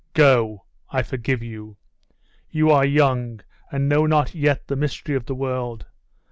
[0.15, 1.77] Go I forgive you:
[2.49, 5.85] you are young, and know not yet the mystery of the world.